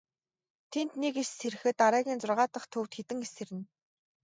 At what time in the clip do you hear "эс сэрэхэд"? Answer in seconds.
1.21-1.75